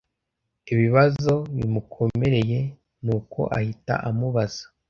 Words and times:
ibibazo 0.73 1.33
bimukomereye 1.57 2.59
nuko 3.03 3.39
ahita 3.57 3.93
amubaza 4.09 4.63